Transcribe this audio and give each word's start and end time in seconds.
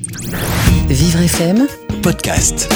Vivre 0.00 1.22
FM, 1.24 1.66
podcast. 2.04 2.72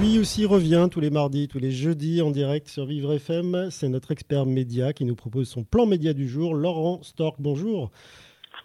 Lui 0.00 0.20
aussi 0.20 0.46
revient 0.46 0.86
tous 0.88 1.00
les 1.00 1.10
mardis, 1.10 1.48
tous 1.48 1.58
les 1.58 1.72
jeudis 1.72 2.22
en 2.22 2.30
direct 2.30 2.68
sur 2.68 2.86
Vivre 2.86 3.12
FM. 3.14 3.70
C'est 3.72 3.88
notre 3.88 4.12
expert 4.12 4.46
média 4.46 4.92
qui 4.92 5.04
nous 5.04 5.16
propose 5.16 5.48
son 5.48 5.64
plan 5.64 5.84
média 5.84 6.12
du 6.12 6.28
jour. 6.28 6.54
Laurent 6.54 7.02
Stork, 7.02 7.34
bonjour. 7.40 7.90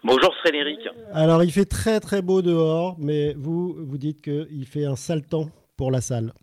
Bonjour 0.03 0.35
Frédéric. 0.35 0.87
Alors 1.13 1.43
il 1.43 1.51
fait 1.51 1.65
très 1.65 1.99
très 1.99 2.21
beau 2.21 2.43
dehors, 2.43 2.95
mais 2.99 3.33
vous, 3.33 3.73
vous 3.73 3.97
dites 3.97 4.21
qu'il 4.21 4.67
fait 4.67 4.85
un 4.85 4.95
sale 4.95 5.23
temps 5.23 5.49
pour 5.77 5.89
la 5.89 6.01
salle. 6.01 6.33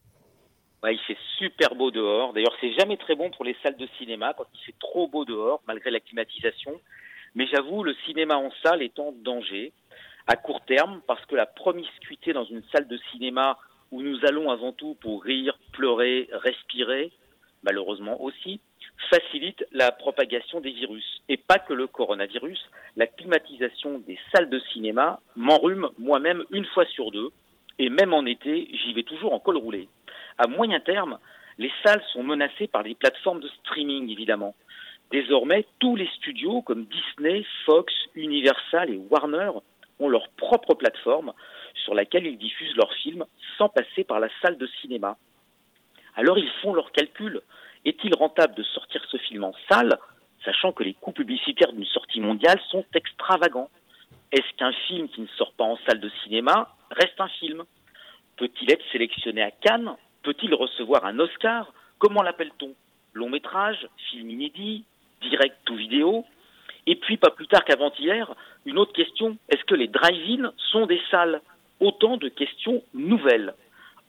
Ouais, 0.83 0.97
il 0.97 1.01
fait 1.07 1.19
super 1.39 1.77
beau 1.77 1.93
dehors. 1.93 2.33
D'ailleurs, 2.33 2.57
c'est 2.61 2.73
jamais 2.73 2.97
très 2.97 3.15
bon 3.15 3.31
pour 3.31 3.45
les 3.45 3.55
salles 3.63 3.77
de 3.77 3.87
cinéma 3.99 4.35
quand 4.37 4.47
il 4.53 4.67
fait 4.67 4.79
trop 4.81 5.07
beau 5.07 5.25
dehors, 5.25 5.63
malgré 5.69 5.93
la 5.93 6.01
climatisation. 6.01 6.73
Mais 7.37 7.47
j'avoue, 7.47 7.85
le 7.85 7.95
cinéma 8.05 8.37
en 8.37 8.51
salle 8.65 8.83
est 8.83 8.99
en 8.99 9.13
danger 9.13 9.73
à 10.29 10.37
court 10.37 10.61
terme 10.61 11.01
parce 11.07 11.25
que 11.27 11.35
la 11.35 11.47
promiscuité 11.47 12.33
dans 12.33 12.45
une 12.45 12.63
salle 12.71 12.87
de 12.87 12.99
cinéma 13.11 13.59
où 13.91 14.03
nous 14.03 14.19
allons 14.27 14.51
avant 14.51 14.73
tout 14.73 14.95
pour 15.01 15.25
rire, 15.25 15.59
pleurer, 15.73 16.29
respirer, 16.33 17.11
malheureusement 17.63 18.23
aussi, 18.23 18.61
facilite 19.11 19.65
la 19.73 19.91
propagation 19.91 20.61
des 20.61 20.71
virus. 20.71 21.23
Et 21.31 21.39
pas 21.39 21.59
que 21.59 21.73
le 21.73 21.87
coronavirus, 21.87 22.61
la 22.97 23.07
climatisation 23.07 24.01
des 24.01 24.19
salles 24.33 24.51
de 24.51 24.61
cinéma 24.73 25.21
m'enrhume 25.35 25.89
moi-même 25.99 26.45
une 26.51 26.67
fois 26.67 26.85
sur 26.85 27.11
deux, 27.11 27.31
et 27.79 27.89
même 27.89 28.13
en 28.13 28.27
été, 28.27 28.69
j'y 28.71 28.93
vais 28.93 29.05
toujours 29.05 29.33
en 29.33 29.41
col 29.41 29.57
roulé. 29.57 29.89
À 30.37 30.47
moyen 30.47 30.81
terme, 30.81 31.19
les 31.57 31.73
salles 31.83 32.03
sont 32.13 32.23
menacées 32.23 32.67
par 32.67 32.83
les 32.83 32.95
plateformes 32.95 33.41
de 33.41 33.49
streaming, 33.61 34.11
évidemment. 34.11 34.55
Désormais, 35.11 35.65
tous 35.79 35.97
les 35.97 36.09
studios 36.17 36.61
comme 36.61 36.85
Disney, 36.85 37.47
Fox, 37.65 37.95
Universal 38.15 38.91
et 38.91 39.01
Warner 39.11 39.53
ont 39.99 40.09
leur 40.09 40.29
propre 40.31 40.75
plateforme 40.75 41.33
sur 41.85 41.95
laquelle 41.95 42.27
ils 42.27 42.39
diffusent 42.39 42.77
leurs 42.77 42.93
films 42.95 43.25
sans 43.57 43.69
passer 43.69 44.05
par 44.05 44.21
la 44.21 44.29
salle 44.43 44.59
de 44.59 44.67
cinéma. 44.81 45.17
Alors 46.17 46.39
ils 46.39 46.51
font 46.63 46.73
leurs 46.73 46.93
calculs. 46.93 47.41
Est-il 47.85 48.15
rentable 48.15 48.55
de 48.55 48.63
sortir 48.63 49.05
ce 49.09 49.17
film 49.17 49.45
en 49.45 49.55
salle, 49.71 49.99
sachant 50.45 50.73
que 50.73 50.83
les 50.83 50.95
coûts 50.95 51.13
publicitaires 51.13 51.73
d'une 51.73 51.87
sortie 51.87 52.21
mondiale 52.21 52.61
sont 52.71 52.85
extravagants? 52.95 53.71
Est-ce 54.33 54.57
qu'un 54.57 54.73
film 54.73 55.09
qui 55.09 55.21
ne 55.21 55.27
sort 55.39 55.53
pas 55.53 55.65
en 55.65 55.79
salle 55.87 56.01
de 56.01 56.11
cinéma 56.23 56.75
reste 56.91 57.21
un 57.21 57.29
film? 57.29 57.65
Peut-il 58.37 58.71
être 58.71 58.85
sélectionné 58.93 59.43
à 59.43 59.51
Cannes? 59.51 59.97
Peut-il 60.23 60.55
recevoir 60.55 61.05
un 61.05 61.19
Oscar? 61.19 61.73
Comment 61.99 62.23
l'appelle-t-on? 62.23 62.75
Long 63.15 63.31
métrage 63.31 63.89
Film 64.11 64.31
inédit 64.31 64.85
Direct 65.23 65.69
ou 65.71 65.77
vidéo? 65.77 66.25
Et 66.91 66.97
puis, 66.97 67.19
pas 67.19 67.29
plus 67.29 67.47
tard 67.47 67.67
qu'avant-hier, 67.67 68.35
une 68.65 68.79
autre 68.79 68.95
question, 68.95 69.37
est-ce 69.51 69.63
que 69.65 69.75
les 69.75 69.89
drive-in 69.89 70.51
sont 70.73 70.87
des 70.87 71.01
salles? 71.11 71.43
Autant 71.81 72.17
de 72.17 72.31
questions 72.31 72.83
nouvelles. 72.95 73.53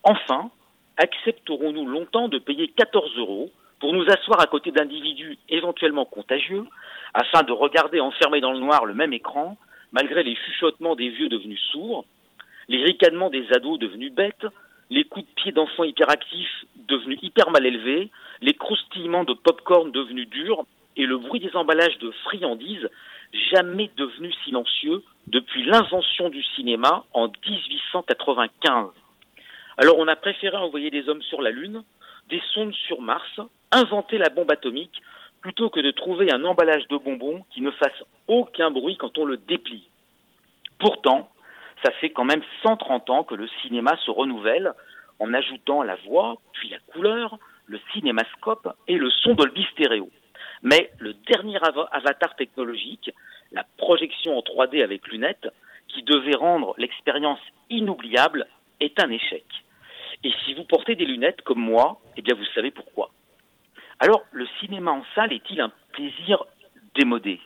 Enfin, 0.04 0.50
accepterons-nous 0.96 1.86
longtemps 1.86 2.30
de 2.30 2.40
payer 2.40 2.70
14 2.70 3.18
euros 3.18 3.52
pour 3.82 3.92
nous 3.92 4.10
asseoir 4.10 4.40
à 4.40 4.46
côté 4.46 4.72
d'individus 4.72 5.38
éventuellement 5.50 6.06
contagieux, 6.06 6.64
afin 7.14 7.44
de 7.44 7.52
regarder 7.52 8.00
enfermés 8.00 8.40
dans 8.40 8.54
le 8.54 8.60
noir 8.60 8.86
le 8.86 8.94
même 8.94 9.12
écran, 9.12 9.58
malgré 9.92 10.24
les 10.24 10.36
chuchotements 10.36 10.96
des 10.96 11.10
vieux 11.10 11.28
devenus 11.28 11.62
sourds, 11.74 12.06
les 12.70 12.82
ricanements 12.82 13.30
des 13.30 13.46
ados 13.52 13.78
devenus 13.78 14.14
bêtes, 14.14 14.48
les 14.90 15.04
coups 15.04 15.26
de 15.26 15.34
pied 15.36 15.52
d'enfants 15.52 15.84
hyperactifs 15.84 16.66
devenus 16.88 17.20
hyper 17.22 17.52
mal 17.52 17.66
élevés, 17.66 18.10
les 18.40 18.54
croustillements 18.54 19.26
de 19.26 19.34
pop-corn 19.34 19.92
devenus 19.92 20.30
durs, 20.30 20.66
et 21.00 21.06
le 21.06 21.18
bruit 21.18 21.40
des 21.40 21.56
emballages 21.56 21.98
de 22.00 22.12
friandises, 22.26 22.90
jamais 23.54 23.90
devenu 23.96 24.34
silencieux 24.44 25.02
depuis 25.28 25.64
l'invention 25.64 26.30
du 26.30 26.44
cinéma 26.56 27.06
en 27.14 27.30
1895. 27.48 28.90
Alors 29.78 29.98
on 29.98 30.10
a 30.10 30.18
préféré 30.18 30.58
envoyer 30.58 30.92
des 30.92 31.08
hommes 31.08 31.22
sur 31.22 31.42
la 31.42 31.52
Lune, 31.52 31.84
des 32.30 32.42
sondes 32.54 32.74
sur 32.74 33.02
Mars, 33.02 33.40
inventer 33.72 34.18
la 34.18 34.28
bombe 34.28 34.52
atomique, 34.52 35.02
plutôt 35.40 35.70
que 35.70 35.80
de 35.80 35.92
trouver 35.92 36.34
un 36.34 36.44
emballage 36.44 36.86
de 36.90 36.98
bonbons 36.98 37.46
qui 37.54 37.62
ne 37.62 37.72
fasse 37.72 38.04
aucun 38.28 38.70
bruit 38.70 38.98
quand 38.98 39.18
on 39.18 39.24
le 39.24 39.38
déplie. 39.38 39.88
Pourtant, 40.80 41.30
ça 41.82 41.92
fait 41.94 42.10
quand 42.10 42.26
même 42.26 42.44
130 42.64 43.10
ans 43.10 43.24
que 43.24 43.36
le 43.36 43.48
cinéma 43.62 43.96
se 44.06 44.12
renouvelle 44.12 44.74
en 45.20 45.34
ajoutant 45.34 45.82
la 45.82 45.96
voix, 46.08 46.36
puis 46.52 46.68
la 46.68 46.80
couleur, 46.92 47.38
le 47.68 47.80
cinémascope 47.94 48.68
et 48.90 48.98
le 48.98 49.10
son 49.10 49.34
Dolby 49.34 49.66
Stéréo. 49.72 50.10
Mais 50.62 50.92
le 51.00 51.14
dernier 51.14 51.60
avatar 51.92 52.36
technologique, 52.36 53.12
la 53.52 53.66
projection 53.78 54.38
en 54.38 54.42
3D 54.42 54.84
avec 54.84 55.08
lunettes, 55.08 55.48
qui 55.88 56.04
devait 56.04 56.36
rendre 56.36 56.76
l'expérience 56.78 57.40
inoubliable, 57.70 58.48
est 58.80 59.02
un 59.02 59.10
échec. 59.10 59.46
Et 60.24 60.32
si 60.46 60.54
vous 60.54 60.66
portez 60.66 60.96
des 60.96 61.06
lunettes 61.06 61.42
comme 61.42 61.60
moi, 61.60 62.00
eh 62.18 62.22
bien 62.22 62.36
vous 62.36 62.46
savez 62.54 62.72
pourquoi. 62.72 63.10
Alors, 64.00 64.24
le 64.32 64.48
cinéma 64.60 64.92
en 64.92 65.04
salle 65.16 65.34
est-il 65.34 65.60
un 65.62 65.72
plaisir 65.92 66.44
démodé? 66.96 67.40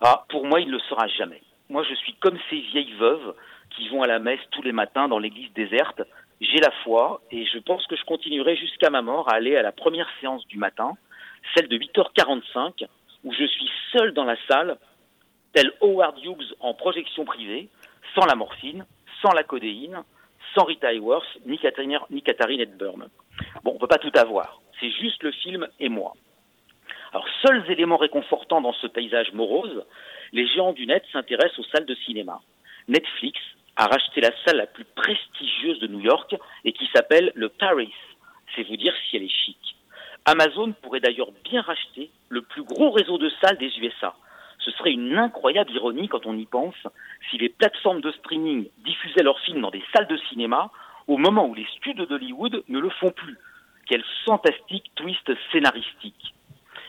Ah, 0.00 0.24
pour 0.28 0.46
moi, 0.46 0.60
il 0.60 0.66
ne 0.66 0.72
le 0.72 0.80
sera 0.80 1.06
jamais. 1.08 1.42
Moi, 1.68 1.84
je 1.88 1.94
suis 1.94 2.14
comme 2.14 2.38
ces 2.50 2.58
vieilles 2.58 2.94
veuves 2.94 3.34
qui 3.70 3.88
vont 3.88 4.02
à 4.02 4.06
la 4.06 4.18
messe 4.18 4.40
tous 4.50 4.62
les 4.62 4.72
matins 4.72 5.08
dans 5.08 5.18
l'église 5.18 5.52
déserte. 5.52 6.02
J'ai 6.40 6.58
la 6.58 6.72
foi 6.82 7.22
et 7.30 7.46
je 7.46 7.58
pense 7.58 7.86
que 7.86 7.96
je 7.96 8.04
continuerai 8.04 8.56
jusqu'à 8.56 8.90
ma 8.90 9.02
mort 9.02 9.28
à 9.28 9.36
aller 9.36 9.56
à 9.56 9.62
la 9.62 9.72
première 9.72 10.08
séance 10.20 10.46
du 10.48 10.58
matin 10.58 10.96
celle 11.54 11.68
de 11.68 11.78
8h45, 11.78 12.86
où 13.24 13.32
je 13.32 13.44
suis 13.44 13.70
seul 13.92 14.12
dans 14.12 14.24
la 14.24 14.36
salle, 14.48 14.78
tel 15.52 15.72
Howard 15.80 16.18
Hughes 16.24 16.54
en 16.60 16.74
projection 16.74 17.24
privée, 17.24 17.68
sans 18.14 18.26
la 18.26 18.34
morphine, 18.34 18.86
sans 19.20 19.32
la 19.32 19.44
codéine, 19.44 20.02
sans 20.54 20.64
Rita 20.64 20.92
Hayworth, 20.92 21.38
ni 21.46 21.58
Katharine, 21.58 21.98
ni 22.10 22.22
Katharine 22.22 22.60
Hepburn. 22.60 23.08
Bon, 23.62 23.72
on 23.74 23.78
peut 23.78 23.86
pas 23.86 23.98
tout 23.98 24.12
avoir. 24.14 24.60
C'est 24.80 24.90
juste 24.90 25.22
le 25.22 25.32
film 25.32 25.66
et 25.80 25.88
moi. 25.88 26.14
Alors, 27.12 27.26
seuls 27.46 27.70
éléments 27.70 27.98
réconfortants 27.98 28.60
dans 28.60 28.72
ce 28.72 28.86
paysage 28.86 29.32
morose, 29.32 29.84
les 30.32 30.46
géants 30.46 30.72
du 30.72 30.86
net 30.86 31.04
s'intéressent 31.12 31.58
aux 31.58 31.70
salles 31.70 31.86
de 31.86 31.94
cinéma. 32.06 32.40
Netflix 32.88 33.38
a 33.76 33.86
racheté 33.86 34.20
la 34.20 34.30
salle 34.44 34.56
la 34.56 34.66
plus 34.66 34.84
prestigieuse 34.84 35.78
de 35.80 35.86
New 35.86 36.00
York 36.00 36.34
et 36.64 36.72
qui 36.72 36.88
s'appelle 36.94 37.32
le 37.34 37.48
Paris. 37.48 37.92
C'est 38.54 38.64
vous 38.64 38.76
dire 38.76 38.94
si 39.08 39.16
elle 39.16 39.24
est 39.24 39.28
chic. 39.28 39.58
Amazon 40.24 40.72
pourrait 40.82 41.00
d'ailleurs 41.00 41.32
bien 41.44 41.62
racheter 41.62 42.10
le 42.28 42.42
plus 42.42 42.62
gros 42.62 42.90
réseau 42.90 43.18
de 43.18 43.30
salles 43.40 43.58
des 43.58 43.72
USA. 43.78 44.14
Ce 44.58 44.70
serait 44.72 44.92
une 44.92 45.18
incroyable 45.18 45.72
ironie 45.72 46.08
quand 46.08 46.26
on 46.26 46.36
y 46.36 46.46
pense 46.46 46.76
si 47.30 47.38
les 47.38 47.48
plateformes 47.48 48.00
de 48.00 48.12
streaming 48.12 48.68
diffusaient 48.84 49.24
leurs 49.24 49.40
films 49.40 49.60
dans 49.60 49.70
des 49.70 49.82
salles 49.92 50.06
de 50.06 50.16
cinéma 50.28 50.70
au 51.08 51.16
moment 51.16 51.46
où 51.46 51.54
les 51.54 51.66
studios 51.76 52.06
d'Hollywood 52.06 52.62
ne 52.68 52.78
le 52.78 52.90
font 52.90 53.10
plus. 53.10 53.36
Quel 53.86 54.04
fantastique 54.24 54.92
twist 54.94 55.32
scénaristique. 55.50 56.34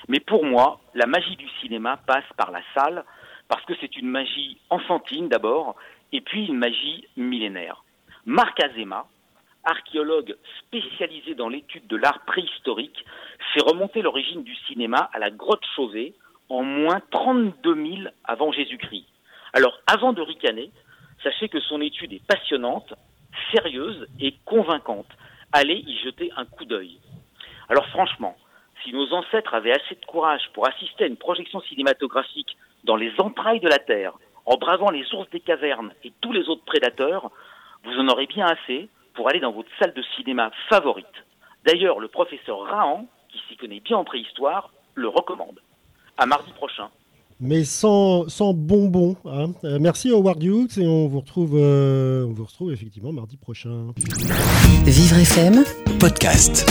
Mais 0.07 0.19
pour 0.19 0.45
moi, 0.45 0.79
la 0.93 1.07
magie 1.07 1.35
du 1.35 1.49
cinéma 1.61 1.97
passe 2.05 2.25
par 2.37 2.51
la 2.51 2.61
salle, 2.75 3.03
parce 3.47 3.65
que 3.65 3.73
c'est 3.81 3.97
une 3.97 4.09
magie 4.09 4.57
enfantine 4.69 5.27
d'abord, 5.27 5.75
et 6.11 6.21
puis 6.21 6.45
une 6.45 6.57
magie 6.57 7.07
millénaire. 7.17 7.83
Marc 8.25 8.63
Azema, 8.63 9.07
archéologue 9.63 10.35
spécialisé 10.59 11.35
dans 11.35 11.49
l'étude 11.49 11.87
de 11.87 11.95
l'art 11.95 12.25
préhistorique, 12.25 13.05
fait 13.53 13.63
remonter 13.63 14.01
l'origine 14.01 14.43
du 14.43 14.55
cinéma 14.67 15.09
à 15.13 15.19
la 15.19 15.29
grotte 15.29 15.65
Chauvet 15.75 16.13
en 16.49 16.63
moins 16.63 17.01
32 17.11 17.75
000 17.75 18.09
avant 18.23 18.51
Jésus-Christ. 18.51 19.07
Alors, 19.53 19.79
avant 19.87 20.13
de 20.13 20.21
ricaner, 20.21 20.71
sachez 21.21 21.49
que 21.49 21.59
son 21.61 21.81
étude 21.81 22.13
est 22.13 22.25
passionnante, 22.25 22.93
sérieuse 23.53 24.07
et 24.19 24.35
convaincante. 24.45 25.09
Allez 25.51 25.83
y 25.85 25.97
jeter 25.99 26.31
un 26.35 26.45
coup 26.45 26.65
d'œil. 26.65 26.99
Alors 27.69 27.87
franchement, 27.87 28.35
si 28.83 28.91
nos 28.91 29.13
ancêtres 29.13 29.53
avaient 29.53 29.71
assez 29.71 29.95
de 29.95 30.05
courage 30.05 30.49
pour 30.53 30.67
assister 30.67 31.05
à 31.05 31.07
une 31.07 31.17
projection 31.17 31.61
cinématographique 31.61 32.57
dans 32.83 32.95
les 32.95 33.11
entrailles 33.19 33.61
de 33.61 33.69
la 33.69 33.79
Terre, 33.79 34.13
en 34.45 34.57
bravant 34.57 34.89
les 34.89 35.05
ours 35.13 35.29
des 35.29 35.39
cavernes 35.39 35.93
et 36.03 36.11
tous 36.21 36.33
les 36.33 36.49
autres 36.49 36.65
prédateurs, 36.65 37.31
vous 37.83 37.97
en 37.97 38.07
aurez 38.09 38.27
bien 38.27 38.45
assez 38.45 38.89
pour 39.13 39.29
aller 39.29 39.39
dans 39.39 39.51
votre 39.51 39.69
salle 39.79 39.93
de 39.93 40.03
cinéma 40.15 40.51
favorite. 40.69 41.05
D'ailleurs, 41.65 41.99
le 41.99 42.07
professeur 42.07 42.61
Rahan, 42.61 43.07
qui 43.29 43.39
s'y 43.47 43.57
connaît 43.57 43.79
bien 43.79 43.97
en 43.97 44.03
préhistoire, 44.03 44.71
le 44.95 45.07
recommande. 45.07 45.59
À 46.17 46.25
mardi 46.25 46.51
prochain. 46.53 46.89
Mais 47.39 47.63
sans, 47.63 48.29
sans 48.29 48.53
bonbons. 48.53 49.15
Hein. 49.25 49.51
Euh, 49.63 49.77
merci 49.79 50.11
Howard 50.11 50.41
Hughes 50.41 50.77
et 50.77 50.87
on 50.87 51.07
vous, 51.07 51.19
retrouve, 51.19 51.55
euh, 51.55 52.25
on 52.25 52.31
vous 52.31 52.45
retrouve 52.45 52.71
effectivement 52.71 53.11
mardi 53.11 53.37
prochain. 53.37 53.87
Vivre 54.85 55.17
FM 55.17 55.63
podcast. 55.99 56.65